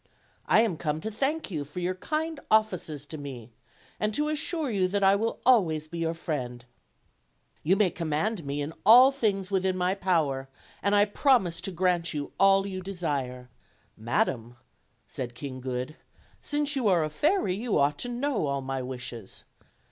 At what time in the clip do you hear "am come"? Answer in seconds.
0.61-0.99